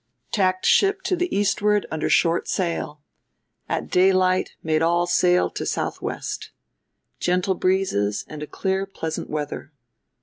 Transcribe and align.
"Tacked 0.31 0.65
ship 0.65 1.03
to 1.03 1.15
the 1.15 1.29
eastward 1.37 1.85
under 1.91 2.09
short 2.09 2.47
sail. 2.47 3.01
At 3.69 3.91
daylight 3.91 4.55
made 4.63 4.81
all 4.81 5.05
sail 5.05 5.47
to 5.51 5.63
SW. 5.63 6.49
Gentle 7.19 7.53
breezes 7.53 8.25
and 8.27 8.49
clear 8.49 8.87
pleasant 8.87 9.29
weather. 9.29 9.71